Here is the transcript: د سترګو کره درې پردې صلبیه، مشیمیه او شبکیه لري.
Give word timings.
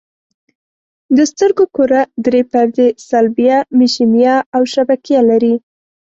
د 1.17 1.17
سترګو 1.31 1.65
کره 1.75 2.01
درې 2.25 2.41
پردې 2.51 2.87
صلبیه، 3.09 3.57
مشیمیه 3.79 4.35
او 4.55 4.61
شبکیه 4.73 5.21
لري. 5.29 5.55